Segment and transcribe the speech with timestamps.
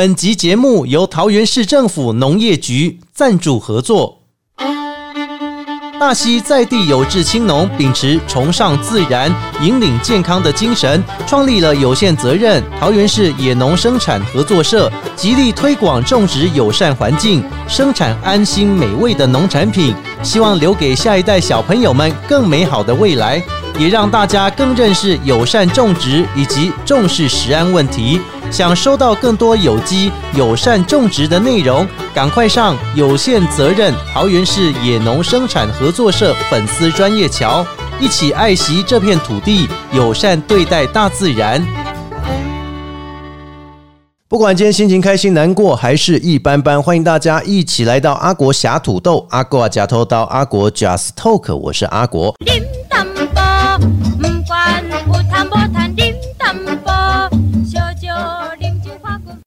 [0.00, 4.22] 本集节目由桃园市政府农业局赞助合作。
[6.00, 23.42] 大溪在地有志青农秉持崇尚自然、引领健康的精神，创立了有限责任桃园市野农生产合作社，极力推广种植友善环境、生产安心美味的农产品，希望留给下一代小朋友们更美好的未来，
[23.78, 28.18] 也让大家更认识友善种植以及重视食安问题。
[28.50, 37.64] 想收到更多有机友善种植的内容，赶快上有限责任桃园市野农生产合作社粉丝专业桥，
[38.00, 41.64] 一起爱惜这片土地，友善对待大自然。
[44.26, 52.34] 不管今天心情开心、难过还是一般般，欢迎大家一起来到阿国侠土豆、阿国假偷刀、阿国 Just Talk，我是阿国。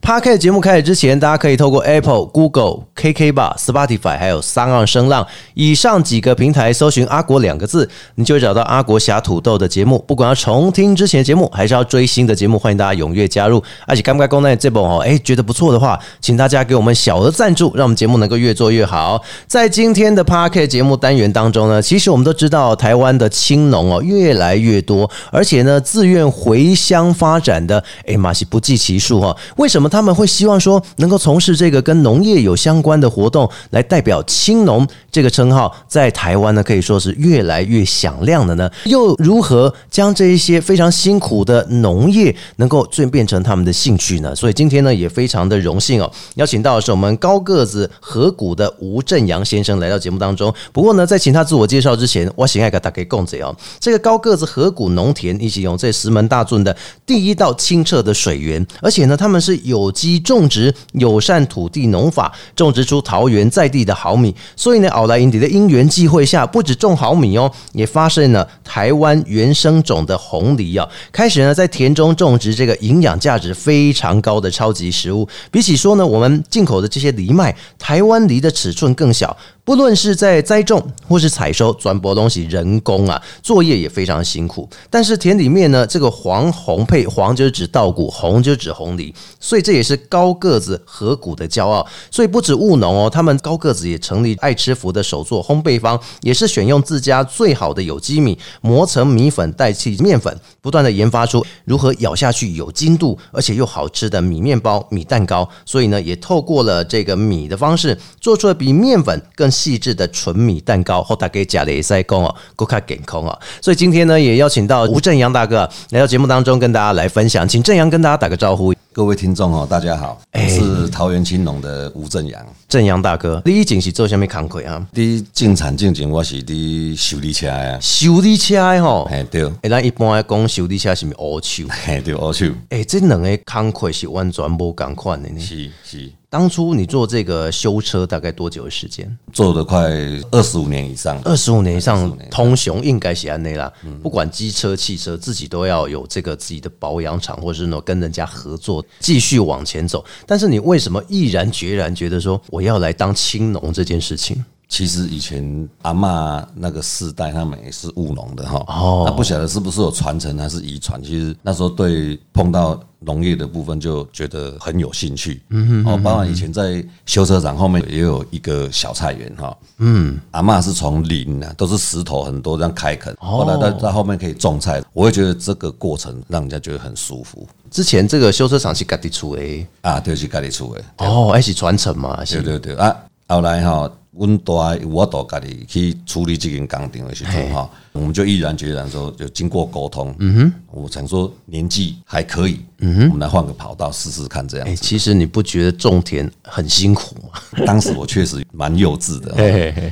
[0.03, 10.03] P a r k 节目开始之前，大家可以透过 Apple、Google、KK 吧、Spotify 还有三岸声浪以上几个平台搜寻“阿国”两个字，你就会找到阿国侠土豆的节目。
[10.05, 13.63] 不管要重听之前的节目，还是要追新的节目，欢迎大家踊跃加入。
[13.87, 19.23] 而且刚刚公奈这本哦，哎，觉得不错的话，请大家给我们小额赞助，让我们节目能够越做越好。
[19.47, 29.37] 在今天的 p a r k 节目单元当中呢，其实我们都知道台湾的青农哦越来越多，而且呢自愿回乡发展的，哎，马西不计其数哈、哦。
[29.55, 38.67] 为什么他们会希望说能够从事这个跟农业有相关的活动，来代表青农这个称号，在台湾呢可以说是越来越响亮的呢？
[38.85, 44.35] 又如何将这一些非常辛苦的农业能够转变成他们的兴趣呢？
[44.35, 50.51] 所以今天呢也非常的荣幸哦，邀请到的是我们高个子河谷的吴正阳先生来到节目当中。
[50.71, 56.75] 不过呢，在请他自我介绍之前，我先要给大家共解哦，这个高个子河谷农田以及用这石门大圳的
[57.05, 64.35] 第一道清澈的水源，而且呢，他们是有机种植、友善土地农法，种植出桃园在地的好米。
[64.55, 75.27] 所以呢，好莱因地的因缘际会下，不止种好米哦，也发现了台湾原生种的红梨啊，开始呢在田中种植这个营养价值非常高的超级食物。
[75.51, 79.35] 比起说呢，我们进口的这些藜麦，台湾梨的尺寸更小。
[79.65, 84.69] 不论是在栽种或是采收，转播东西人工啊，作业也非常辛苦。
[84.89, 91.87] 但是田里面呢，这个黄红配黄就是指稻谷，红就是指红梨，所以这也是高个子河谷的骄傲。
[92.11, 105.47] 所以不止务农哦，他们高个子也成立爱吃福的手作烘焙坊，也是选用自家最好的有机米磨成米粉代替面粉，不断的研发出如何咬下去有筋度而且又好吃的米面包、米蛋糕。
[105.65, 113.39] 所以呢，也透过了这个米的方式，做出了比面粉更细致的纯米蛋糕，后大给假的也塞工哦，够卡健康哦。
[113.61, 118.73] 所以今天呢，也邀请到吴正阳大哥来到节目当中，跟大家来分享，请正阳跟大家打个招呼。
[118.91, 122.45] 各位听众哦，大家好，哎我是桃园青农的吴正阳。
[122.67, 124.85] 正阳大哥，你以前是做什么工课啊？
[124.93, 131.63] 伫进产进前，我是伫修理车啊，修理车的吼，嘿对，诶，咱一般来讲修理车是毋是乌手？
[131.85, 135.39] 嘿对，我手诶，这两个工课是完全无共款的呢。
[135.39, 139.15] 是是当初你做这个修车大概多久的时间？
[139.31, 139.87] 做了快
[140.31, 143.71] 二十五年以上，二十五年以上25年，通雄应该写安内啦。
[144.01, 150.03] 不管机车、汽车，自己都要有这个自己的保养厂，或者是呢跟人家合作，继续往前走。
[150.25, 154.43] 但是你为什么毅然决然觉得说我要来当青农这件事情？
[154.67, 158.65] 其实以前阿嬷那个世代，他们也是务农的哈。
[158.69, 160.99] 哦那不晓得是不是有传承还是遗传？
[161.03, 165.41] 其实那时候对碰到农业的部分就觉得很有兴趣。
[165.49, 169.55] 嗯哦，包括以前在修车厂后面也有一个小菜园哈。
[169.77, 174.83] 嗯，阿嬷是从林啊，都是石头很多这样开垦，后来在在后面可以种菜。
[174.93, 179.41] 我会觉得这个过程让人家觉得很舒服之前这个修车厂是家己出的
[179.81, 180.83] 啊，对，是家里出的。
[180.97, 182.23] 哦，还是传承嘛？
[182.25, 182.95] 对对对啊，
[183.27, 194.83] 后来哈，阮大有我大家己去处理这间工厂的时候哈，我们就毅然决然说，就经过沟通，嗯哼，我想说年纪还可以，嗯哼，我们来换个跑道试试看这哎、样子。
[194.83, 197.63] 其实你不觉得种田很辛苦吗？
[197.65, 199.31] 当时我确实蛮幼稚的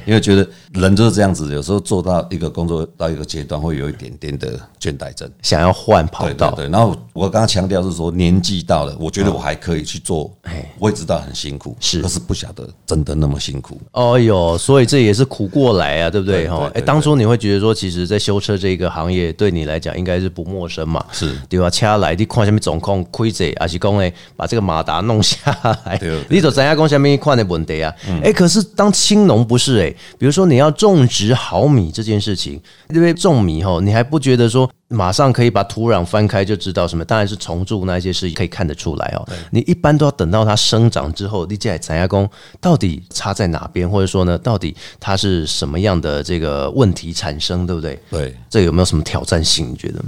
[0.06, 5.30] 因为觉得人就是这样子，有时候做到一个工作到一个阶段，会有一点点的倦怠症。
[5.44, 13.80] 想要换跑道，对对对，然后我刚刚强调是说年纪到了，我觉得我还可以去做哎，我也知道很辛苦，是可是不晓得真的那么辛苦。
[13.92, 16.50] 哦哟，所以这也是苦过来啊，对不对？
[16.50, 21.70] 哈，哎，当初你会觉得说，其实，在修车这个行业对你来讲应该是不陌生嘛，是对吧？
[21.70, 25.38] 车来你看什么状况亏者，还是讲诶把这个马达弄下
[25.86, 27.94] 来对对，嗯 你就怎样讲什么款的问题啊？
[28.24, 37.04] 哎、可是当青农不是哎、比如说你要种植好米这件事情，因为种米吼，你还不觉得说马上可以把土壤翻开就知道什么？
[37.06, 39.28] 当然是虫蛀那一些是可以看得出来哦。
[39.50, 42.30] 你一般都要等到它生长之后，你再怎样讲
[42.60, 47.98] 到底差在哪边，或者说呢，到底它是什么样的这个问题产生，对不对？
[48.10, 49.72] 对，这有没有什么挑战性？
[49.72, 50.00] 你觉得？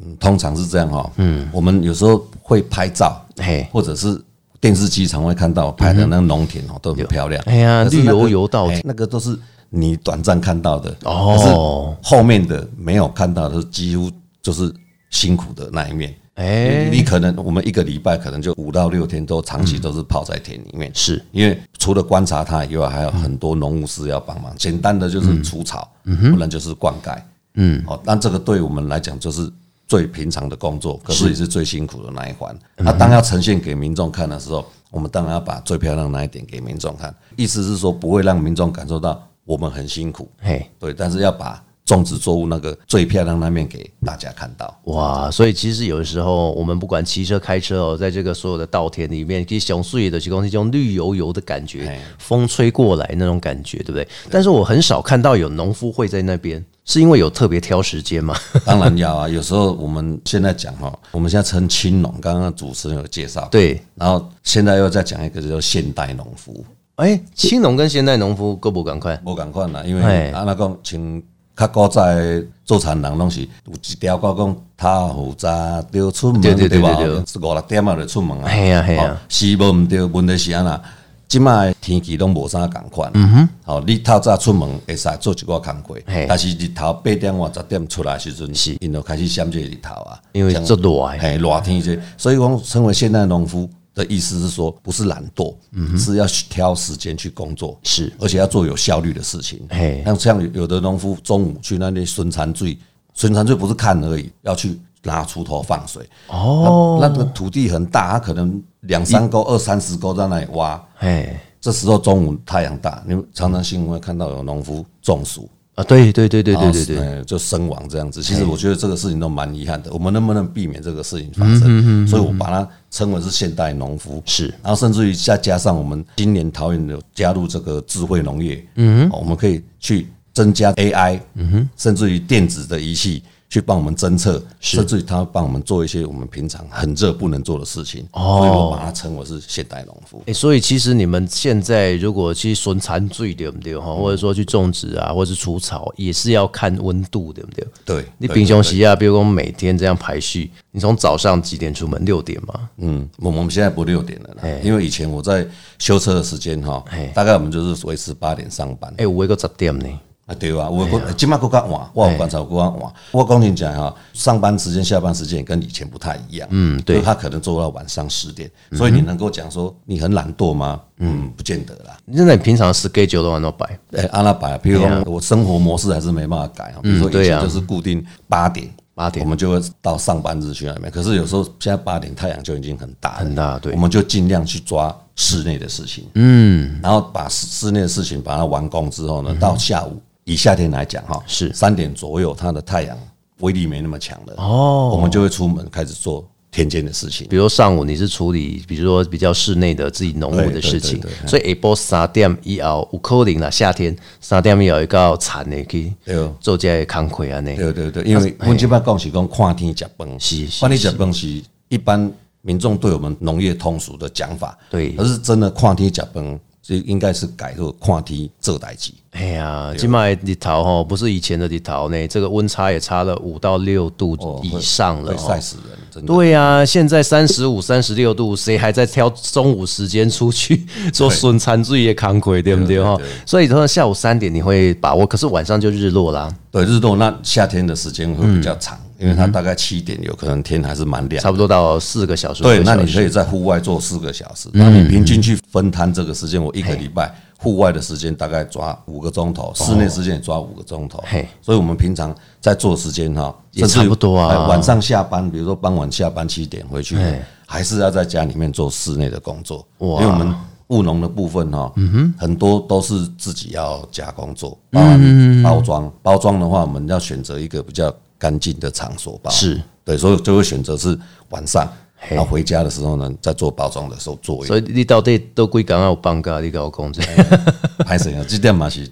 [0.00, 1.10] 嗯通常是这样哈。
[1.16, 4.16] 嗯，我们有时候会拍照，嘿，或者是
[4.60, 7.42] 电视机常会看到拍的那个农田哦，都很漂亮。
[7.46, 9.36] 哎呀绿油油到哎那个都是
[9.70, 14.08] 你短暂看到的哦后面的没有看到的，几乎
[14.42, 14.72] 就是
[15.10, 16.14] 辛苦的那一面。
[16.34, 24.56] 哎你你可能我们一个礼拜可能就五到六天都长期都是泡在田里面，是因为除了观察它以外，还有很多农务师要帮忙。
[24.56, 27.20] 简单的就是除草，不然就是灌溉。
[27.54, 29.50] 嗯，哦，但这个对我们来讲就是
[29.88, 32.56] 最平常的工作，可是也是最辛苦的那一环。
[32.76, 37.12] 那当要呈现给民众看的时候，我们当然要把最漂亮的那一点给民众看。
[37.34, 40.64] 意思是说，不会让民众感受到我们很辛苦，嘿。
[40.78, 41.60] 对，但是要把
[41.96, 44.78] 种植作物那个最漂亮那面给大家看到。
[44.84, 54.06] 哇，所以其实有的时候我们不管骑车、开车哦，在这个所有的稻田里面，其实熊树叶的提供这种绿油油的感觉哎，风吹过来那种感觉，对不对？
[54.30, 58.36] 但是我很少看到有农夫会在那边，是因为有特别挑时间嘛？
[58.64, 66.64] 当然要啊，有时候我们现在讲哈，我们现在称青农，刚刚主持人有介绍，对，然后现在又再讲一个叫做现代农夫，
[66.96, 69.16] 哎，青农跟现代农夫各不赶快？
[69.18, 71.22] 不赶快啦，因嘿为啊那讲像
[71.58, 76.96] 较古早的做田人拢是有一条歌讲，他负早就出门对对对吧？
[77.00, 79.04] 五六点啊就出门啊，系啊系啊。
[79.06, 80.80] 哦是无毋对，问题是安那。
[81.26, 88.74] 即卖天气拢无啥共款，嗯哼，好，你透早出门会使做一寡工课嘿，但是日头八点或十点出来时阵，是。
[88.80, 90.82] 因就开始闪这个日头啊，因为像做热
[91.12, 91.18] 的。
[91.18, 93.68] 嘿，热天这，所以讲称为现代农夫
[93.98, 95.52] 的意思是说，不是懒惰，
[95.98, 99.66] 是要去挑时间去工作，是而且要做有效率的事情。
[99.70, 102.78] 嘿像像有的农夫中午去那里孙残醉，
[103.14, 106.08] 孙残醉不是看而已，要去拿锄头放水。
[106.28, 110.80] 哦，那那个土地很大，他可能两三沟、二三十沟在那里挖。
[110.98, 118.20] 哎这时候中午太阳大，你们常常新闻会看到有农夫中暑，啊，对对对对对对对，就身亡这样子。
[118.20, 122.04] 其实我觉得这个事情都蛮遗憾的，我们能不能避免这个事情发生？
[122.04, 124.20] 所以我把它称为是现代农夫。
[124.26, 138.06] 是然后甚至于再加上我们今年桃园有加入这个智慧农业，嗯，我们可以去增加 AI，嗯哼，甚至于电子的仪器去帮我们侦测，甚至于它帮我们做一些我们平常很热不能做的事情。
[138.12, 140.22] 哦所以我把它称为是现代农夫。
[140.26, 147.66] 哎、所以其实你们现在如果去损残罪对不对哈，或者说去种植啊，或者是除草，也是要看温度对不对？
[147.86, 152.04] 对，对你平常时啊，比如说每天这样排序，你从早上几点出门？
[152.04, 152.68] 六点嘛？
[152.76, 155.46] 嗯，我我们现在不六点了啦，因为以前我在
[155.78, 158.92] 修车的时间哈嘿，大概我们就是维持八点上班。
[158.98, 159.86] 哎、我一个十点呢。
[160.28, 162.92] 啊，对啊，我我今麦更较晚，我有观察过较晚。
[163.12, 166.46] 我讲你讲哈，上班时间、下班时间也跟以前不太一样。
[166.50, 170.78] 嗯，对他可能做到晚上十点，所以你能够讲说你很懒惰吗？
[170.98, 171.96] 嗯，不见得啦。
[172.04, 173.66] 那你平常 schedule 都按照摆？
[173.92, 176.80] 哎，按那摆，比如说我生活模式还是没办法改啊。
[176.82, 180.92] 比如说以前就是固定八点，八点我们就会到上班日去那边。
[180.92, 186.06] 可是有时候现在八点太阳就已经很大了，很大对我们就尽量去抓室内的事情。
[186.16, 189.98] 嗯，然后把室室内的事情把它完工之后呢，到下午
[190.28, 191.50] 以夏天来讲哈，是。
[191.54, 192.96] 三点左右，它的太阳
[193.40, 194.90] 威力没那么强了，哦。
[194.92, 197.26] 我们就会出门开始做田间的事情。
[197.28, 201.00] 比如上午你是处理，比如说比较室内的自己农务的事情。
[201.26, 206.14] 所以下晡三点以后有可能啦，夏天三点以后会到惨的去对。
[206.16, 207.56] 哦做这些工课啊呢。
[207.56, 211.42] 对对对，因为我们这边讲是讲看天食饭，是是看天食饭是。
[211.70, 212.10] 一般
[212.42, 214.94] 民众对我们农业通俗的讲法，对。
[214.98, 218.92] 而是真的看天食饭，这应该是改做看天做代志。
[219.12, 226.12] 哎呀，今麦日头哈，不是以前的日头呢，这个温差也差了五到六度以上了晒死人，真的。
[226.12, 233.00] 对呀、现在三十五、三十六度，谁还在挑中午时间出去 做损残罪的康亏，对不对哈？
[233.24, 241.22] 所以说下午三点你会把握，可是晚上就日落啦，对，日落那夏天的时间会比较长，嗯因为它大概七点有可能天还是蛮亮。
[241.22, 242.42] 差不多到四个小时。
[242.42, 251.28] 对，那你可以在户外做四个小时，那你平均去分摊这个时间，我一个礼拜户外的时间大概抓五个钟头，室内时间也抓五个钟头嘿。
[251.40, 260.34] 所以我们平常在做时间哈，也差不多啊哎晚上下班，比如说傍晚下班七点回去嘿，还是要在家里面做室内的工作，因哇为我们。
[260.68, 261.72] 务农的部分哈，
[262.18, 265.90] 很多都是自己要加工做，包含包装。
[266.02, 269.30] 包装的话，我们要选择一个比较干净的场所吧。
[269.30, 270.98] 是对，所以就会选择是
[271.30, 271.66] 晚上，
[272.10, 274.44] 然后回家的时候呢，在做包装的时候做。
[274.44, 276.40] 所以你到底都几工有放假？
[276.40, 277.54] 你跟我讲这个。
[277.84, 278.86] 拍摄啊，这点嘛是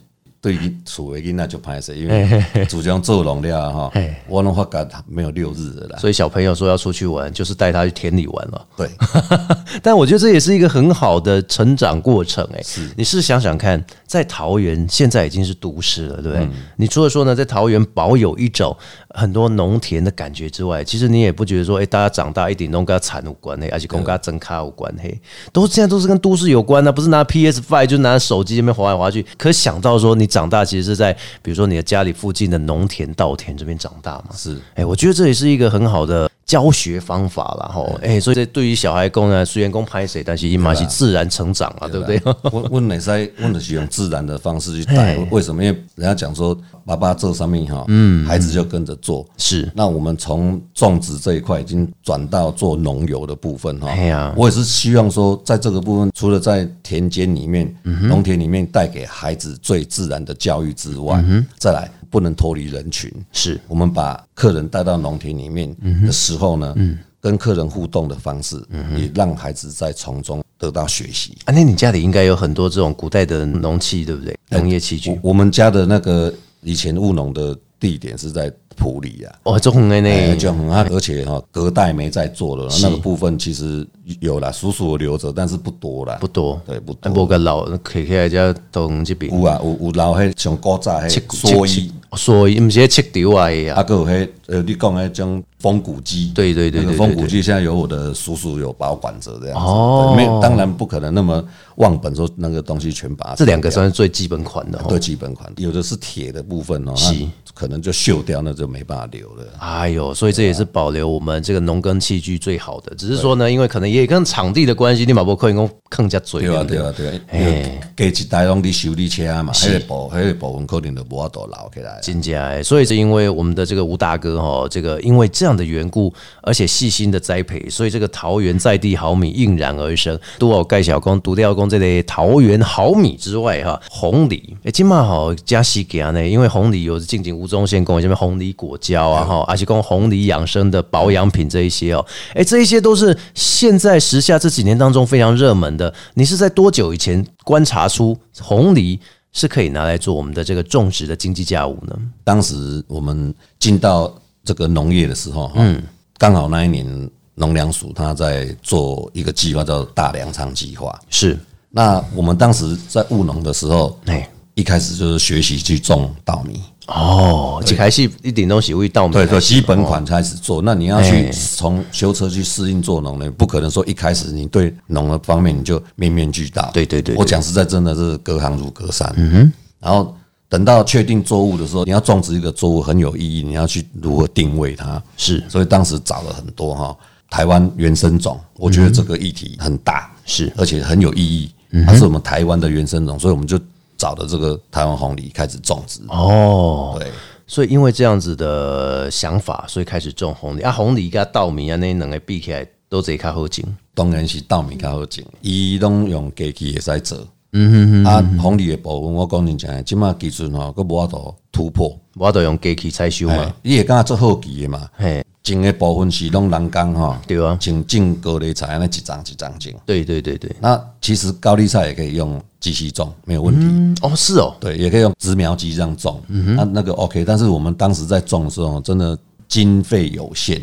[0.47, 3.93] 对于厝的囡仔就拍摄，因为主张做农了哈，
[4.29, 5.99] 我拢发觉没有六日的啦。
[5.99, 8.67] 所以小朋友说要出去玩，就是带他去田里玩了。
[8.77, 8.89] 对，
[9.83, 16.49] 但我觉得这也是一个很好的成长过程、哎，是你是想想看，在桃园现在已经是都市了，对不对？
[16.77, 18.77] 你除了说呢，在桃园保有一种
[19.17, 25.21] 很多农田的感觉之外，其实你也不觉得说，哎、大家长大一点都跟产有关系，而且跟跟增咖有关系，
[25.53, 29.27] 都现在都是跟都市有关的、不是拿 PS Five 就拿手机这边划来划去。
[29.37, 34.61] 可想到说，你长大其实是在比如说你的家里附近的农田、稻田这边长大嘛，是。
[34.75, 37.71] 哎、我觉得这也是一个很好的教学方法啦。
[37.75, 37.99] 吼。
[38.03, 42.23] 哎、所以这对于小孩讲呢，虽然讲拍谁，但是伊嘛是自然成长啊，对不对？
[42.53, 45.63] 我我哪在问的是用自然的方式去带，为什么？
[45.63, 49.27] 因为人家讲说，爸爸做上面哈，嗯，孩子就跟着做。
[49.37, 53.89] 是那我们从种植这一块已经转到做农游的部分哈。
[53.89, 61.25] 哎呀我也是希望说，在这个部分，除了在田间里面、嗯农田里面带给孩子最自然的教育之外，
[61.59, 63.13] 再来不能脱离人群。
[63.33, 65.75] 是我们把客人带到农田里面
[66.05, 66.77] 的时候呢，
[67.21, 68.63] 跟客人互动的方式，
[68.95, 71.37] 也让孩子在从中得到学习。
[71.47, 74.39] 啊，那你家里应该有很多这种古代的农器，对不对？
[74.51, 79.35] 农业器具我我们家的那个以前务农的地点是在埔里啊。
[79.45, 83.87] 哦，这红的哎，呢，就很啊，而且哈，隔代没在做了，那个部分其实
[84.21, 87.25] 有了，叔叔留着，但是不多了，不多，对不啊，多。
[87.25, 89.33] 无个老可以来家东这边。
[89.33, 100.15] 有啊，有有老迄像古早迄蓑衣，所以不是切丢啊呀啊，，个有迄呃，你讲迄种风骨机，对对对那对风骨机现在有我的叔叔有保管着这样子，哦。
[100.15, 101.43] 对没有，当然不可能那么
[101.77, 104.85] 忘本说那个东西全把它这两个算是最基本款的哦。
[104.89, 104.99] 对。
[105.07, 107.15] 基本款，有的是铁的部分哦，是。
[107.55, 109.45] 可能就锈掉，那就没办法留了。
[109.59, 112.95] 哎呦，所以这也是保留我们这个农耕器具最好的。
[112.97, 122.01] 只是说呢，因为可能也跟场地的关系，你马波可以讲更加嘴对啊，对啊，对啊，嘿因为加一台拢的修理车嘛，迄个部迄个部分可能就无法度留起来。
[122.03, 130.19] 真假哎，所以是因为我们的这个吴大哥哈，这个因为这样的缘故，而且细心的栽培，所以这个桃园在地好米应然而生。
[130.39, 145.95] 都有盖小工、独钓工这类桃园好米之外哈，红梨哎，今嘛好加西给啊呢，因为红梨有近景吴宗宪跟我这边红梨果胶啊哈，而且跟红梨养生的保养品这一些哦，哎，这一些都是现在时下这几年当中非常热门的。
[146.15, 148.99] 你是在多久以前观察出红梨？
[149.33, 151.95] 是可以拿来做我们的这个种植的经济价物呢？
[152.25, 154.11] 当时我们进到
[154.43, 155.83] 这个农业的时候，嗯，
[156.17, 160.99] 刚好那一年农粮署他在做一个计划，叫大粮仓计划。
[161.11, 170.63] 是，那我们当时在务农的时候，哎，一开始就是学习去种稻米，哦，一开始一点东西会稻米开对始，对，基本款开始做。
[170.63, 176.71] 那你要去哎从修车去适应做农呢，不可能说一开始你对农的方面你就面面俱到。
[176.73, 179.13] 对对对对我讲实在，真的是隔行如隔山。
[179.17, 180.15] 嗯哼，然后。
[180.49, 185.03] 等到确定作物的时候，你要种植一个作物很有意义，你要去如何定位它。
[185.17, 186.97] 是所以当时找了很多哈
[187.29, 191.51] 台湾原生种，我觉得这个议题很大，是而且很有意义。
[191.85, 193.59] 它是我们台湾的原生种，所以我们就
[193.97, 196.01] 找的这个台湾红梨开始种植。
[196.09, 197.11] 哦，对，
[197.47, 203.65] 所以因为这样子的想法，所以开始种红梨啊，红梨跟稻米啊那两个比起来都贼较好种。
[203.95, 207.19] 当然是稻米较好种，伊拢用机器会使做。
[207.59, 211.99] 嗯哼啊，红利的部分我讲真正的，即马技术吼，佫无法度突破。
[212.15, 214.89] 我都用机器采收哎嘛，，你会感觉做好奇的嘛？
[214.97, 219.73] 嘿，种的部分是拢人工吼，对啊种种高丽菜安尼一张一张种。
[219.87, 223.67] 对对对对，那其实高丽菜也可以用机器种，没有问题。
[223.67, 227.25] 嗯，哦是哦，对，也可以用植苗机这样种，那那个 OK。
[227.25, 230.61] 但是我们当时在种的时候，真的经费有限，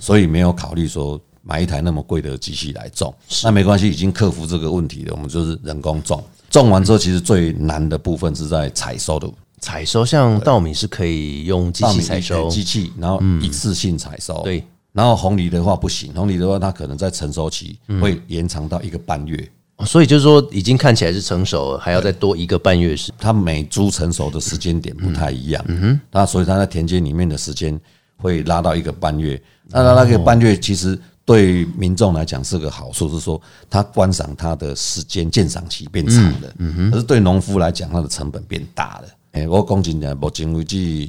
[0.00, 1.18] 所以没有考虑说
[1.48, 3.12] 买一台那么贵的机器来种。
[3.42, 6.22] 那没关系，已经克服这个问题了，我们就是人工种。
[6.50, 9.26] 种完之后，其实最难的部分是在采收的
[9.60, 14.42] 采收像稻米是可以用机器采收，机器，然后一次性采收。
[14.44, 14.62] 对，
[14.92, 19.36] 然后红梨的话不行，红梨的话它可能在成熟期会延长到一个半月。
[19.76, 23.12] 哦所以就是说已经看起来是成熟了，还要再多一个半月时。
[23.16, 27.80] 它每株成熟的时间点不太一样，嗯哼，那所以它在田间里面的时间
[28.16, 29.40] 会拉到一个半月。
[29.68, 30.98] 那那个半月其实
[31.28, 39.08] 对民众来讲是个好处，是说他观赏它的时间鉴赏期变长了，嗯哼，可是对农夫来讲，它的成本变大了。
[39.32, 41.06] 诶，我讲真正，目前为止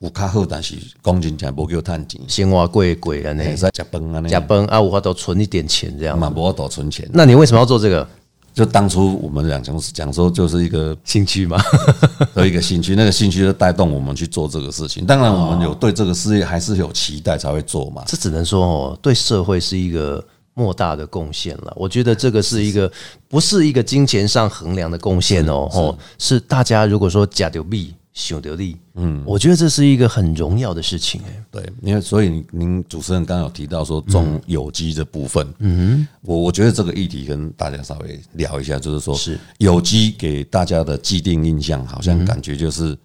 [0.00, 7.08] 有较好，但是讲真正无叫趁钱，生活贵贵啊，那会使食饭安尼，食饭啊，我都存一点钱这样嘛无法度存钱。
[7.10, 8.06] 那你为什么要做这个？
[8.52, 11.58] 就当初我们讲讲讲说，就是一个兴趣嘛，
[12.34, 15.06] 的一个兴趣，那个兴趣就带动我们去做这个事情。
[15.06, 18.02] 当然，我们有对这个事业还是有期待才会做嘛。
[18.06, 20.22] 这只能说哦，对社会是一个
[20.54, 21.72] 莫大的贡献了。
[21.76, 22.90] 我觉得这个是一个
[23.28, 27.94] 不是一个金钱上衡量的贡献哦，哦，是大家如果说假丢币。
[28.14, 39.38] 熊得利，嗯，我觉得这是一个很荣耀的事情，哎，对，因为所以您主持人刚刚有提到说种有机的部分，嗯，我我觉得这个议题跟大家稍微聊一下，就是说，是。
[39.58, 42.96] 有机给大家的既定印象，好像感觉就是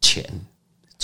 [0.00, 0.24] 钱。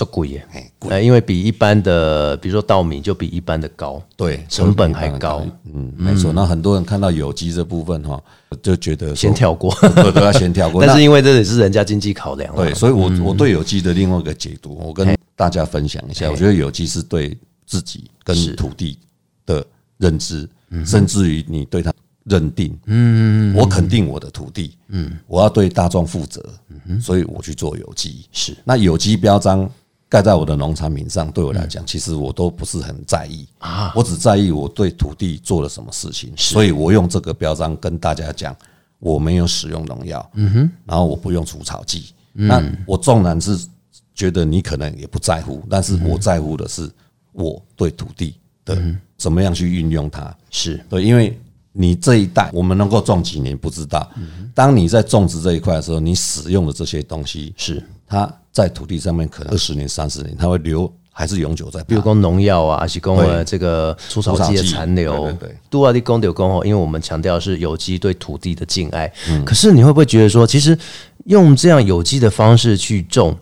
[0.03, 0.47] 这贵耶，
[0.89, 6.33] 呃，因为比一般的，比如说稻米就比一般的高，对，成本还高，嗯，没错。
[6.33, 8.21] 那很多人看到有机这部分哈，
[8.61, 9.73] 就觉得先跳过，
[10.13, 10.83] 都要先跳过。
[10.85, 16.29] 但是因为这也是人家经济考量，对，所以我我对有机的另外一个解读，我跟大家分享一下。
[16.29, 18.99] 我觉得有机是对自己跟土地
[19.47, 19.65] 的
[19.99, 20.49] 认知，
[20.85, 21.95] 甚至于你对它
[22.25, 26.45] 认定，嗯，我肯定我的土地，嗯，我要对大众负责，
[26.89, 28.57] 嗯所以我去做有机，是。
[28.65, 29.71] 那有机标章。
[30.13, 33.49] 盖在我的农产品上，对我来讲，其实我都不是很在意。
[33.61, 33.95] 啊。
[33.97, 38.55] 我只在意我对土地做了什么事情，所以我用这个标章跟大家讲，
[38.99, 42.13] 我没有使用农药，嗯哼，然后我不用除草剂。
[42.35, 43.59] 那我纵然是
[44.15, 46.91] 觉得你可能也不在乎，但是我在乎的是
[47.33, 48.35] 我对土地
[48.67, 48.77] 的
[49.17, 50.37] 怎么样去运用它。
[50.51, 50.79] 是。
[50.91, 51.41] 对，因为
[51.73, 54.11] 你这一代我们能够种几年不知道，
[54.53, 57.83] 当你在种植这一块的时候，你使用的这些东西是。
[58.07, 58.31] 它。
[58.53, 61.83] 在土地上面可能二十年、三十年，它会留还是永久在。
[61.85, 65.33] 比如说农药啊，还是讲呃这个除草剂的残留。
[65.41, 69.11] 对，都啊的公有公哦，因为我们强调是有机对土地的敬爱。
[69.31, 69.43] 嗯。
[69.45, 70.79] 可是你会不会觉得说，其实
[71.25, 73.35] 用这样有机的方式去种，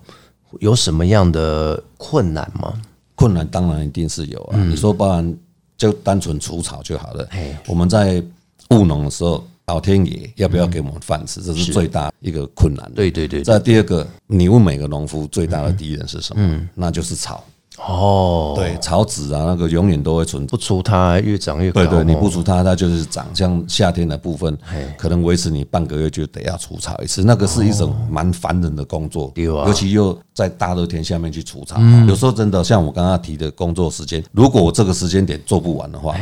[0.59, 2.73] 有什么样的困难吗？
[3.15, 4.57] 困难当然一定是有啊。
[4.63, 5.37] 你说，不然
[5.77, 7.27] 就单纯除草就好了。
[7.67, 8.23] 我们在
[8.69, 9.45] 务农的时候。
[9.71, 11.41] 老天爷要不要给我们饭吃？
[11.41, 12.91] 这是最大一个困难。
[12.93, 13.41] 对对对。
[13.41, 16.67] 再第二个，你问每个农夫最大的敌人是什么？
[16.75, 17.41] 那就是草。
[17.77, 21.85] 哦，对，草籽啊，那个永远都会存，不除它越长越高。
[21.85, 23.25] 对对，你不除它，它就是长。
[23.33, 24.55] 像夏天的部分，
[24.97, 29.31] 可能维持你半个月就得要除草一次，那个是一种蛮烦人的工作。
[29.37, 36.13] 尤其又在大热天下面去除草，有时候真的像我刚刚提的工作时间，如果我这个时间点做不完的话。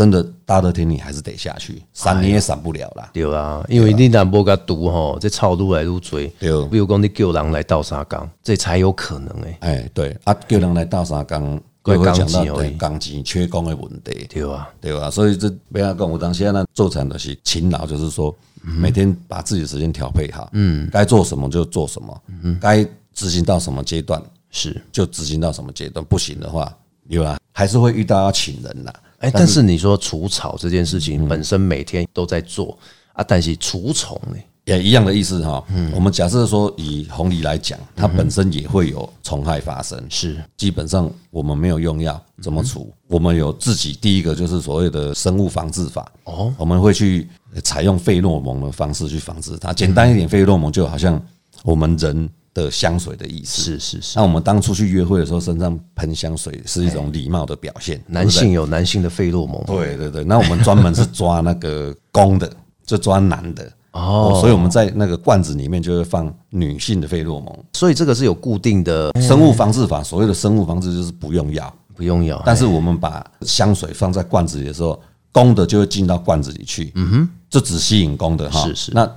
[0.00, 3.10] 真的大热天你还是得下去，闪你也闪不了啦。
[3.12, 6.26] 对啊，因为你若无甲毒吼，这草愈来愈追。
[6.38, 9.58] 对，比如讲你叫人来倒沙缸，这才有可能诶。
[9.60, 14.26] 哎，对啊，叫人来倒沙缸，会讲到对钢筋缺工的问题。
[14.30, 22.82] 对啊，对啊，所以这不要讲，我当现在做成的是勤劳，就是说每天把自己的时间调配好，嗯，该做什么就做什么，嗯，该
[23.12, 26.74] 执行到什么阶段是就执行到什么阶段，不行的话，
[27.08, 28.90] 有啊，还是会遇到要请人呐。
[29.20, 32.76] 哎，但是你说除草这件事情本身每天都在做
[33.12, 35.62] 啊，但是除虫呢也一样的意思哈。
[35.74, 42.92] 嗯，我们假设说以红梨来讲，它本身也会有虫害发生，是基本上我们没有用药怎么除？
[43.08, 47.28] 我们有自己第一个就是所谓的生物防治法哦，我们会去
[47.62, 49.72] 采用费洛蒙的方式去防治它。
[49.72, 51.20] 简单一点，费洛蒙就好像
[51.62, 52.28] 我们人。
[52.52, 54.18] 的香水的意思是是是。
[54.18, 58.02] 那我们当初去约会的时候，身上喷香水是一种礼貌的表现。
[58.06, 59.62] 男性有男性的费洛蒙。
[59.66, 60.24] 对对对。
[60.24, 62.50] 那我们专门是抓那个公的，
[62.84, 63.72] 就抓男的。
[63.92, 64.38] 哦。
[64.40, 67.56] 所以我们在那个罐子里面就会放女性的费洛蒙。
[67.72, 70.02] 所以这个是有固定的生物防治法。
[70.02, 72.42] 所谓的生物防治就是不用药，不用药。
[72.44, 76.90] 但是我们把香水放在罐子里的时候，公的就会进到罐子里去。
[76.96, 77.28] 嗯哼。
[77.48, 78.66] 就只吸引公的哈。
[78.66, 78.92] 是是。
[78.92, 79.08] 那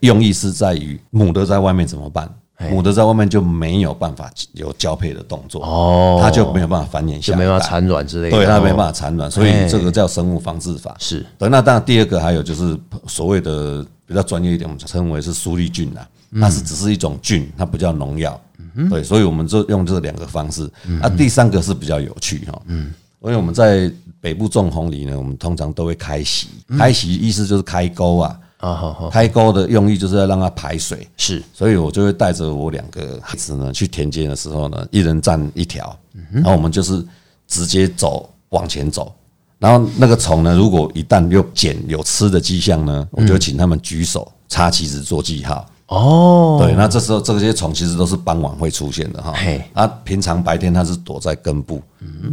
[0.00, 2.28] 用意是在于母的在外面怎么办？
[2.70, 10.94] 母的在外面就没有办法有交配的动作哦，它就没有办法繁衍下，就没办法产卵之类的，对，它没办法产卵，所以这个叫生物防治法。
[10.98, 18.40] 是，那当然，第二个还有就是所谓的比较专业一点，我们称为是苏利菌啊，那是只是一种菌，它不叫农药。
[18.88, 20.70] 对，所以我们就用这两个方式。
[20.84, 28.38] 那第三个是比较有趣哈，嗯，因为我们在北部种红梨呢，我们通常都会开席，开席意思就是开沟啊。
[28.62, 35.98] 啊，好好，开沟的用意就是要让它排水，是，所以我就会带着我两个孩子呢去田间的时候呢，一人站一条，
[36.30, 37.04] 然后我们就是
[37.48, 39.12] 直接走往前走，
[39.58, 45.66] 然后那个虫呢，如果一旦有捡有吃的迹象呢，我就请他们举手插旗子做记号。
[45.88, 49.34] 哦，对，那这时候这些虫其实都是傍晚会出现的哈，
[49.74, 51.82] 啊，平常白天它是躲在根部，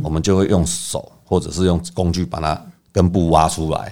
[0.03, 2.61] 我们就会用手或者是用工具把它
[2.91, 3.91] 根部挖出来。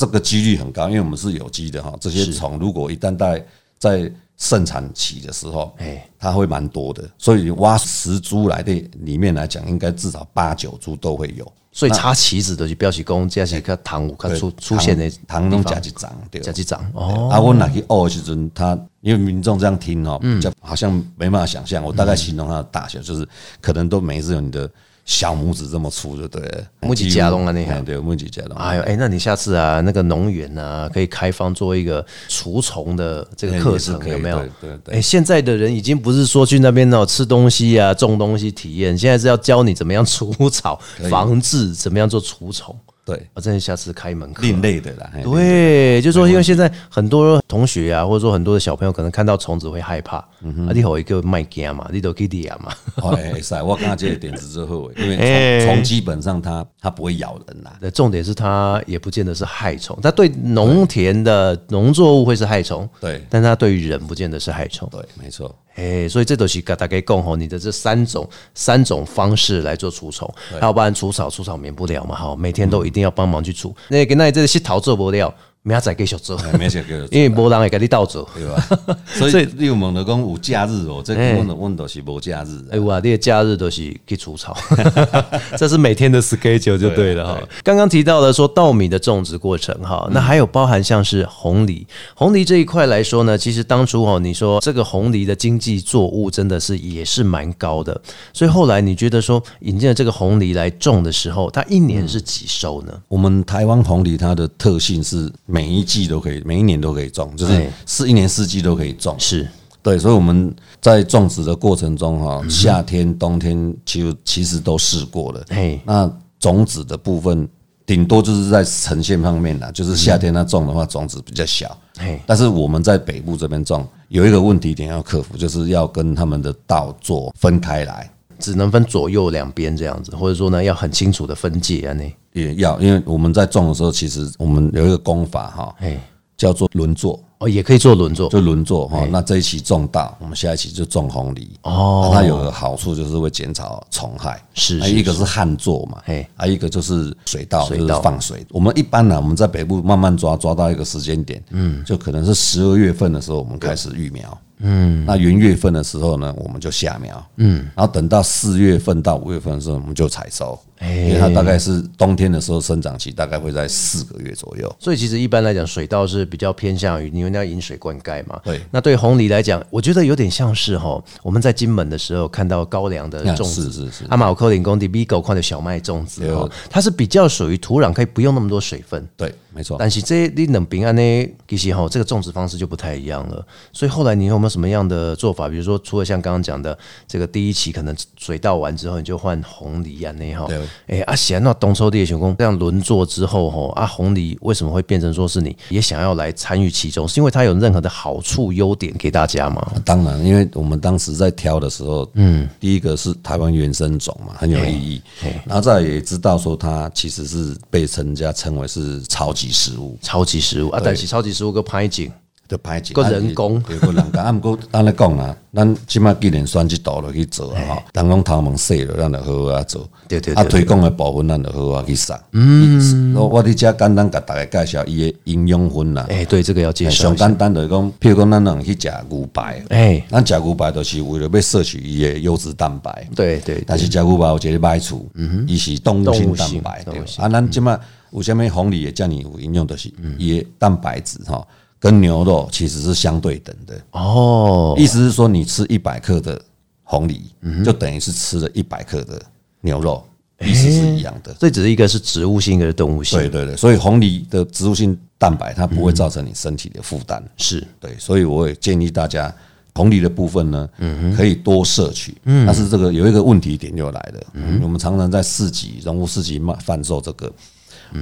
[0.00, 1.94] 这个几率很高，因为我们是有机的哈。
[2.00, 3.46] 这些虫如果一旦在
[3.78, 7.06] 在盛产期的时候，哎，它会蛮多的。
[7.18, 11.52] 所以挖十株来的里面来讲，应该至少八九株都会有。
[11.70, 16.40] 所以插旗子就是表示讲，这是个糖有较出出现的糖拢地方加一张，对。
[16.40, 21.84] 加几张哦，啊，我拿去学的时阵，他因为民众这样听哦，比较好像没办法想象。
[21.84, 23.28] 我大概形容它的大小，就是
[23.60, 24.68] 可能都每一次有你的
[25.04, 26.64] 小拇指这么粗，就对了。
[26.80, 28.56] 木吉夹拢啊那样哎对，木吉夹拢。
[28.56, 34.38] 哎呦，哎，那你下次啊，那个农园啊，可以开放做一个除虫的这个课程，有没有？
[34.38, 40.78] 对对对哎，现在的人已经不是说去那边哦吃东西啊、种东西体验，现在是要教你怎么样除草、
[41.10, 42.74] 防治，怎么样做除虫。
[43.10, 44.42] 对，我真的下次开一门课。
[44.42, 45.10] 另类的啦。
[45.22, 57.78] 对，就说因为现在很多同学啊，或者说很多的小朋友可能看到虫子会害怕，啊，你有一个卖惊嘛，你都可以理嘛，哦，哎，会使我刚刚这个点子之后，因为 哎虫虫基本上它它不会咬人啦。
[57.90, 64.88] 重点是它也不见得是害虫，它对农田的农作物会是害虫，对但它对于人不见得是害虫。
[64.90, 65.54] 对，没错。
[65.76, 70.28] 哎，所以这都是跟大家讲吼，你的这三种三种方式来做除虫，
[70.60, 73.74] 要不然除草除草免不了嘛，哈，每天都一定要帮忙去除。
[73.88, 78.26] 那跟那这个是逃做不了，明仔载继续做，哎没事，给 因为无人会给你倒做。
[78.34, 78.66] 对吧？
[79.06, 82.76] 所 所以以你有问到讲有假日哦，这个问的问都是无假日的。
[82.76, 84.56] 哎哇，你的假日都是去除草，
[85.58, 87.48] 这是每天的 schedule 就对了哈对。
[87.62, 98.00] 刚刚提到了说稻米的种植过程哈，那还有包含像是红梨，红梨这一块来说呢，其实当初哦，你说这个红梨的经济作物真的是也是蛮高的，
[98.32, 102.92] 所以后来你觉得说引进了这个红梨来种的时候，它一年是几收呢？
[103.08, 109.16] 我们台湾红梨它的特性是每一季都可以，每一年都可以种，就是哎是一年四季都可以种。
[109.18, 109.48] 是
[109.82, 115.42] 对，所以我们在种植的过程中哈，夏天、冬天其实其实都试过了。
[115.48, 117.48] 嘿，那种子的部分，
[117.86, 121.76] 顶多就是在呈现方面啦，就是夏天它种的话，种子比较小。
[121.98, 128.10] 嘿，但是我们在北部这边种，有一个问题点要克服，就是要跟他们的稻作分开来。
[128.38, 135.98] 只能分左右两边这样子，或者说呢，要很清楚的分界啊，那也要，因为我们在种的时候，其实我们有一个功法哈，嘿，
[136.36, 138.28] 叫做轮作，哦，也可以做轮作。
[138.28, 139.06] 就轮作哈。
[139.10, 141.50] 那这一期种稻，我们下一期就种红梨。
[141.62, 142.10] 哦。
[142.12, 147.86] 它有个好处就是会减少虫害，是一个是旱作嘛嘿，啊，一个就是水稻，水稻。
[147.86, 148.46] 就是放水。
[148.50, 164.70] 我们一般呢，我们在北部慢慢抓，抓到一个时间点，嗯，就可能是十二月份的时候，我们开始育苗，嗯，那元月份的时候呢，我们就下苗，嗯，然后等到四月份到五月份的时候，我们就采收，因为它大概是冬天的时候生长期大概会在四个月左右。
[164.78, 168.38] 所以其实一般来讲，水稻是比较偏向于因为要引水灌溉嘛。
[168.44, 168.60] 对。
[168.70, 174.04] 那对红梨来讲，我觉得有点像是哈，我们在金门的时候看到高粱的啊种子，是是是。
[174.08, 176.34] 阿马克林工地狗矿的小麦种子对。
[176.34, 179.06] 哈，它是比较属于土壤可以不用那么多水分。
[179.16, 179.76] 对，没错。
[179.78, 183.44] 但是这你冷平安呢，其实哈这个种植方式就不太一样了。
[183.72, 185.48] 所以后来你有没有什么样的做法？
[185.48, 190.60] 比如说，除了像刚刚讲的这个第一期可能水稻完之后，你就换红梨啊那哈对。
[190.86, 197.06] 哎，啊，贤那东抽地的选工这样轮作之后哈，啊红梨为什么会变成说是你也想要来参与其中？
[197.08, 199.72] 是因为它有任何的好处优点给大家吗？
[199.84, 205.02] 当然，因为我们当时在挑的时候，嗯，第一个是台湾原生种嘛，很有意义，
[205.44, 209.98] 然后再也知道说它其实是被人家称为是超级食物。
[210.02, 212.10] 超级食物啊，但是超级食物个拍景。
[212.48, 213.62] 的排景，个人工。
[213.70, 233.08] 有个人工，啊，毋过咱咧讲啦，咱即摆既然选即道落去做啊，吼，人讲头毛细了，咱就好好啊做，啊，对对啊推广的部分咱就好好啊去上，嗯，我我伫遮简单甲大家介绍伊的营养分啦，哎，对这个要介绍上简单就是讲，譬如讲咱人去食牛排，哎，咱食牛排就是为了要摄取伊的优质蛋白。
[233.14, 235.44] 对对但是食牛排有一个歹处，嗯哼。
[235.46, 236.84] 伊是动物性蛋白，
[237.18, 237.78] 啊，咱即摆
[238.12, 241.46] 有下面红梨也叫你有营养，就是伊的蛋白质哈，
[241.78, 243.80] 跟牛肉其实是相对等的。
[243.92, 246.40] 哦，意思是说，你吃一百克的
[246.82, 247.22] 红梨，
[247.64, 249.22] 就等于是吃了一百克的
[249.60, 250.04] 牛肉，
[250.40, 251.34] 意思是一样的。
[251.38, 257.22] 这只是一个是植物性，一个是动物性，对对对，所以红梨的植物性蛋白它不会造成你身体的负担。
[257.36, 259.32] 是对，所以我也建议大家
[259.72, 260.68] 红梨的部分呢，
[261.16, 262.16] 可以多摄取。
[262.24, 264.20] 但是这个有一个问题点就来了，
[264.62, 267.32] 我们常常在市集、荣物市集卖贩售这个。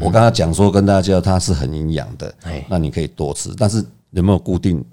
[0.00, 4.84] 我刚才讲说跟大家介绍它是很营养的哎，那你可以多吃，但是有没有固定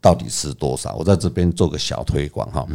[0.00, 0.94] 到底吃多少？
[0.96, 2.66] 我在这边做个小推广哈，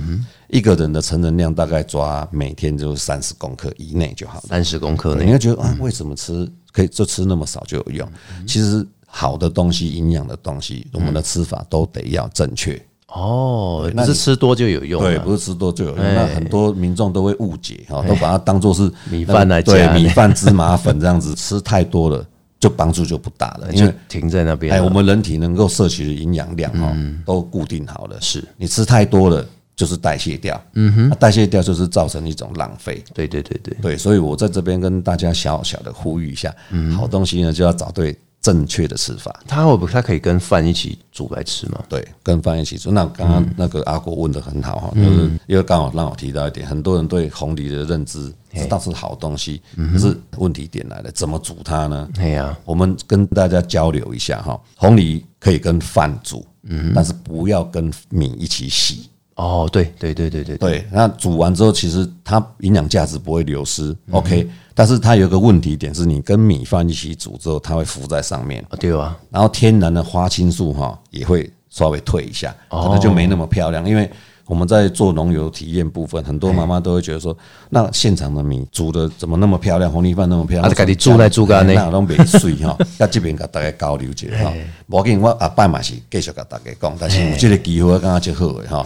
[0.47, 4.39] 一个人的成人量大概抓每天就三十公克以内就好。
[4.41, 8.09] 三十公克内，你会觉得啊，为什么吃可以就吃那么少就有用？
[8.47, 12.81] 其实好的东西、营养的东西，我们的吃法都得要正确。
[13.07, 15.97] 哦，那是吃多就有用，对，不是吃多就有用。
[16.13, 18.91] 那很多民众都会误解哈，都把它当做是哎。
[19.09, 22.25] 米饭来加对米饭、芝麻粉这样子， 吃太多了
[22.59, 23.71] 就帮助就不大了。
[23.71, 28.17] 因就为停在那边哎，我们人体能够摄取的营养量哈，都固定好了。
[28.19, 28.43] 是。
[28.57, 33.01] 你吃太多了，就是代谢掉，嗯哼，代谢掉就是造成一种浪费。
[33.13, 36.53] 对对对对，对，所以我在这边跟大家小小的呼吁一下，
[36.95, 38.17] 好东西呢就要找对
[38.47, 39.37] 正确的吃法。
[39.45, 41.83] 它会不会它可以跟饭一起煮来吃吗？
[41.89, 42.89] 对，跟饭一起煮。
[42.91, 52.07] 那刚刚那个阿国问的很好哈，就是因为刚好让我提到一点，很多人对红梨的认知知道是好东西，可是问题点来了，怎么煮它呢？
[52.19, 59.09] 哎呀，我们跟大家交流一下哈，红梨可以跟饭煮，嗯，但是不要跟米一起洗。
[59.37, 64.47] 哦，对对对对对对，那煮完之后，其实它营养价值不会流失，OK。
[64.73, 73.87] 但是它有个问题点是，你跟米饭一起煮之后，它会浮在上面，啊对啊，然后天然的花青素哈也会稍微退一下，可能就没那么漂亮。
[73.87, 74.09] 因为
[74.47, 77.37] 我们在做农油体验部分，很多妈妈都会觉得说，
[77.69, 81.73] 那现场的米煮的怎么那么漂亮，红米饭那么漂亮，啊自己煮来煮干呢。
[81.75, 82.75] 那拢袂水哈。
[82.97, 84.53] 那这边甲大家交流一下哈，
[84.87, 88.85] 无要紧，我下摆嘛是继续甲大家讲，但是有这个机会，我感觉就好的哈。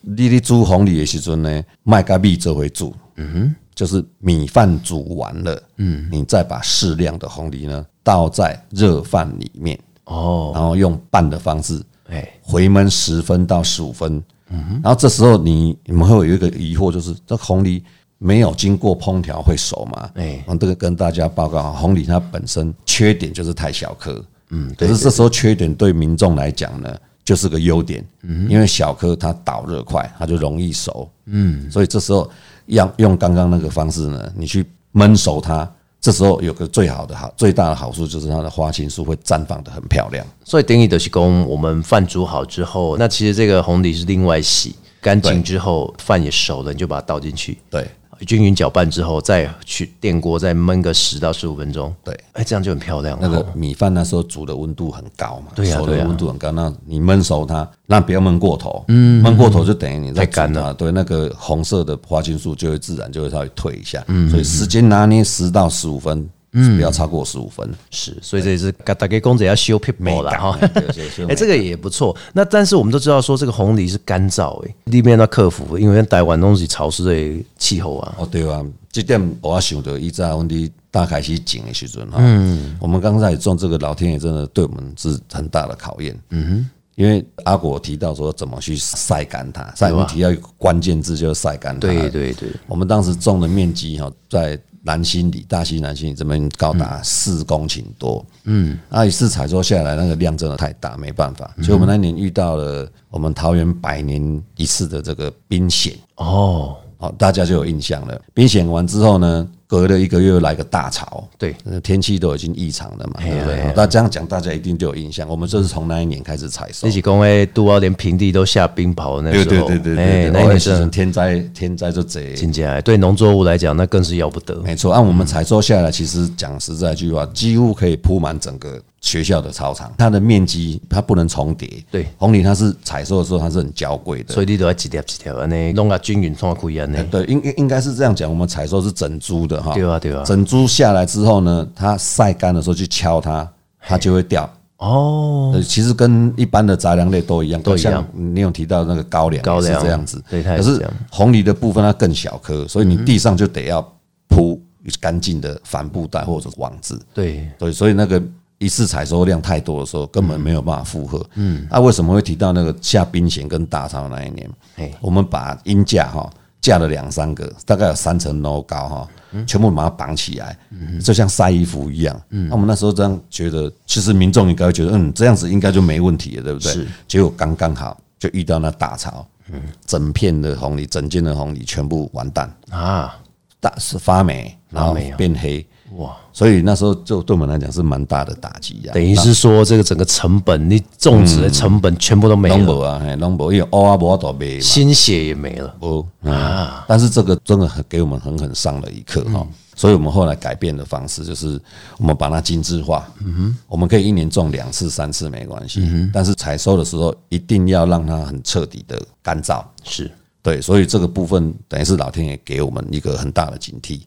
[0.00, 17.82] 你咧煮红米的时阵呢，麦甲米做回煮，嗯哼，就是米饭煮完了，嗯，你再把适量的红米呢倒在热饭里面，哦，然后用拌的方式哎，回焖十分到十五分，嗯，然后这时候你你们会有一个疑惑，就是这红梨
[18.18, 20.10] 没有经过烹调会熟吗？
[20.14, 20.44] 哎。
[20.46, 32.30] 我这个跟大家报告啊，红梨它本身缺点就是太小颗，嗯，可是这时候缺点对民众来讲呢，就是个优点，嗯，因为小颗它导热快，它就容易熟，嗯，所以这时候
[32.66, 35.70] 要用刚刚那个方式呢，你去焖熟它。
[36.02, 47.88] 这时候有个最好的好最大的好处就是它的花青素会绽放的很漂亮，所以定义的是供我们饭煮好之后，那其实这个红梨是另外洗干净之后，饭也熟了，你就把它倒进去，对
[48.24, 52.18] 均匀搅拌之后，再去电锅再焖个十到十五分钟，对。
[52.32, 53.18] 哎，这样就很漂亮。
[53.20, 70.58] 那个哦米饭那时候煮的温度很高嘛，对熟的温度很高，那你焖熟它，那不要焖过头，嗯，焖过头就等于你在太干了，对，那个红色的花青素就会自然就会稍微退一下，嗯，所以时间拿捏十到十五分，嗯，不要超过十五分，是，所以这也是大家公子要修皮薄了哈。
[71.28, 72.14] 哎、这个也不错。
[72.34, 78.14] 那但是我们都知道说这个红梨是干燥诶，里面要克服，因为台湾东西潮湿的气候啊。
[78.18, 108.20] 哦，对啊，这点我想到以前阮哋大开始种的时阵哈，嗯，我们刚开始种这个，老天爷真的对我们是很大的考验，嗯哼，因为阿果提到说怎么去晒干它，晒干提到一个关键字就是晒干它，对对对，我们当时种的面积哈，在南新里、大溪南新里这边高达四公顷多，嗯，那一次采收下来，那个量真的太大，没办法，所以我们那年遇到了我们桃园百年一次的这个冰险，哦，好，大家就有印象了。
[108.34, 113.72] 冰险完之后呢，隔了一个月又来个大潮，对，呃天气都已经异常了嘛，对不对？
[113.74, 115.26] 那这样讲，大家一定就有印象。
[115.26, 122.34] 我们就是从那一年开始采收那，起公诶，杜奥连平地都下冰雹那时候，哎，那那个是个真的天灾，天灾就贼。
[122.34, 124.56] 听起来对农作物来讲，那更是要不得。
[124.56, 129.92] 没错，按我们采收下来，其实讲实在一句话，几乎可以铺满整个学校的操场。
[129.98, 137.02] 它的面积它不能重叠，对红梨它是采收的时候它是很娇贵的，所以你都要一条一条安尼弄个均匀，创开安尼。
[137.10, 138.30] 对，应应应该是这样讲。
[138.30, 143.46] 我们采收是整株的哈，对啊对啊整株下来之后呢，它晒干的时候去敲它，
[143.78, 144.50] 它就会掉。
[144.78, 150.20] 哦，呃，其实跟一般的杂粮类都一样，都一样像你有提到那个高粱，高粱是这样子。
[150.28, 153.80] 对可是红梨的部分它更小颗，所以你地上就得要
[154.26, 154.60] 铺
[155.00, 157.00] 干净的帆布袋或者网子。
[157.14, 158.20] 对，对，所以那个
[158.62, 161.24] 一次采收量太多的时候，根本没有办法负荷。
[161.34, 164.94] 嗯，那为什么会提到那个下冰险跟大潮那一年嘿？
[165.00, 169.08] 我们把鹰架哈架了两三个，大概有三层楼高哈，
[169.46, 170.56] 全部把它绑起来，
[171.02, 172.22] 就像晒衣服一样。
[172.28, 176.72] 那我们那时候这样觉得，其实民众应该会觉得，嗯，这样子应该就没问题了，对不对？
[176.72, 176.86] 是。
[177.08, 183.18] 结果刚刚好就遇到那大潮，嗯整片的红梨，整间的红梨全部完蛋，啊，
[183.58, 185.66] 大是发霉，然后变黑。
[185.96, 188.92] 哇，所以那时候就对我们来讲是蛮大的打击呀。
[188.94, 195.74] 等于是说这个整个成本，你种植的成本全部都没了，拢无啊，嘿，拢无，因为乌啊无都卖嘛，心血也没了。
[195.80, 196.84] 无啊。
[196.88, 199.46] 但是这个真的很给我们狠狠上了一课哈。
[199.74, 201.58] 所以我们后来改变的方式就是，
[201.96, 203.10] 我们把它精致化。
[203.24, 205.80] 嗯哼，我们可以一年种两次、三次没关系，
[206.12, 209.64] 但是采收的时候一定要让它很彻底的干燥。
[209.82, 210.10] 是，
[210.42, 214.00] 对，所以这个部分等于是老天爷给我们一个很大的警惕。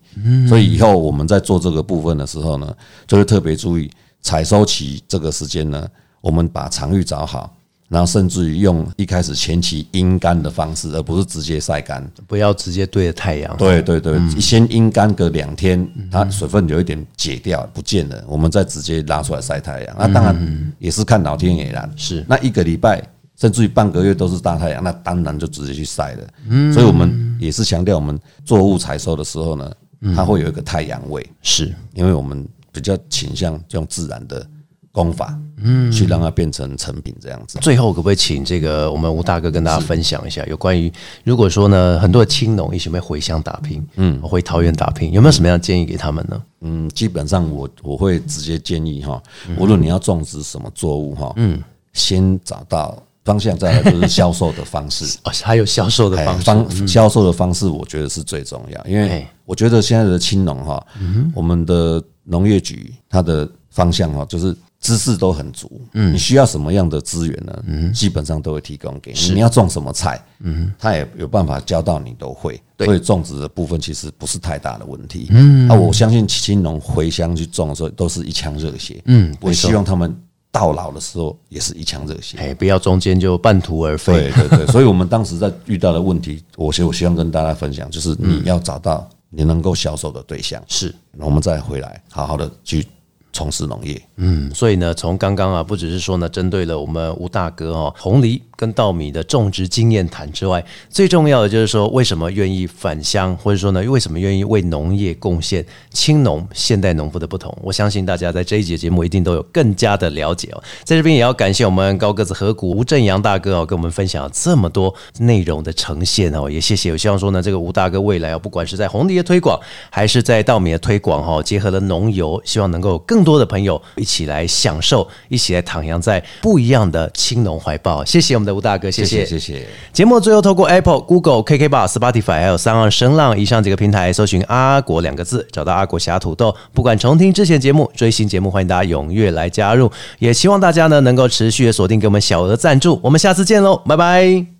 [0.50, 2.76] 所以以后我们在做这个部分的时候呢，
[3.08, 3.90] 就会特别注意
[4.22, 5.88] 采收期这个时间呢，
[6.20, 7.56] 我们把场域找好，
[7.88, 12.06] 然后甚至于用一开始前期阴干的方式，而不是直接晒干。
[12.28, 13.56] 不要直接对着太阳。
[13.56, 19.96] 对对对，先阴干个两天，它水分有一点解掉不见了，我们再直接拉出来晒太阳。
[19.98, 21.90] 那当然也是看老天爷啦。
[21.96, 23.02] 是那一个礼拜
[23.46, 26.28] 甚至于半个月都是大太阳，那当然就直接去晒了。
[26.50, 29.72] 嗯，所以我们也是强调，我们作物采收的时候呢，
[30.16, 34.44] 它会有一个太阳位，是因为我们比较倾向用自然的
[34.92, 37.60] 功法，嗯，去让它变成成品这样子。
[37.62, 40.92] 最后可不可以请这个我们吴大哥跟大家分享一下，有关于
[41.24, 46.42] 如果说呢，很多的青农一起会回乡打拼，嗯，回桃园打拼，有没有什么样的建议给他们呢？
[46.62, 49.22] 嗯，基本上我我会直接建议哈，
[49.56, 51.62] 无论你要种植什么作物哈，嗯，
[51.94, 55.18] 先找到方向，再来就是销售的方式。
[55.26, 60.86] 哦，还有销售的哎方式，方销售的方式，我觉得是最重要，因为哎我觉得现在的青农哈，
[61.34, 67.64] 我们的农业局它的方向哈，就是知识都很足，嗯，你需要什么样的资源呢？
[67.68, 69.34] 嗯，基本上都会提供给你。
[69.34, 75.28] 你要种什么菜，嗯，他也有办法教到你都会，所以种植的部分其实不是太大的问题。
[75.30, 80.16] 嗯，啊，我相信青农回乡去种的时候，都是一腔热血，嗯，我希望他们
[80.56, 82.38] 到老的时候也是一腔热血。
[82.38, 84.48] 哎，不要中间就半途而废对。
[84.48, 92.88] 对对， 所以我们当时在遇到的问题，我希我希望跟大家分享，就是你要找到你能够销售的对象，是，我们再回来好好的去
[93.36, 94.02] 从事农业。
[94.16, 107.54] 嗯，所以呢，从刚刚啊，不只是说呢，针对了我们吴大哥哦，红梨跟稻米的种植经验谈之外，最重要的就是说，为什么愿意返乡，或者说呢，为什么愿意为农业贡献青农现代农夫的不同？
[107.62, 110.64] 我相信大家在这一节节目一定都有更加的了解哦。
[110.86, 116.94] 在这边也要感谢我们高个子河谷吴正阳大哥哦，跟我们分享了这么多内容的呈现哦，也谢谢。
[116.94, 128.06] 我希望说呢，这个吴大哥未来哦，不管是在红梨的推广，还是在稻米的推广哈，结合了农油，希望能够有更多的朋友一起来享受，一起来徜徉在不一样的青农怀抱。
[128.06, 129.68] 谢谢我们的吴大哥，谢谢谢谢。
[129.92, 136.56] 节目最后透过 Apple、Google、KK Bar、Spotify 还有三二声浪以上几个平台搜寻“阿国”两个字，找到阿国侠土豆。
[136.72, 139.92] 不管重听之前节目、追新节目，欢迎大家踊跃来加入。
[140.20, 143.00] 也希望大家呢能够持续的锁定给我们小额赞助。
[143.02, 144.55] 我们下次见喽，拜拜。